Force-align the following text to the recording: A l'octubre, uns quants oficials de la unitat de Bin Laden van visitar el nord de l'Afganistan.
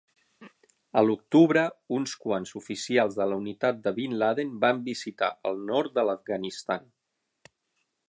A 1.01 1.03
l'octubre, 1.07 1.65
uns 1.97 2.15
quants 2.23 2.55
oficials 2.61 3.19
de 3.21 3.29
la 3.33 3.39
unitat 3.43 3.85
de 3.85 3.95
Bin 4.01 4.19
Laden 4.25 4.57
van 4.67 4.83
visitar 4.91 5.33
el 5.51 5.65
nord 5.71 5.97
de 6.01 6.11
l'Afganistan. 6.11 6.95